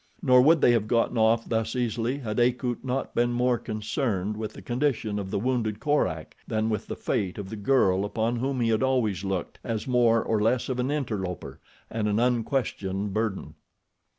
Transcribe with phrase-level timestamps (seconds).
[0.23, 4.53] Nor would they have gotten off thus easily had Akut not been more concerned with
[4.53, 8.61] the condition of the wounded Korak than with the fate of the girl upon whom
[8.61, 13.53] he had always looked as more or less of an interloper and an unquestioned burden.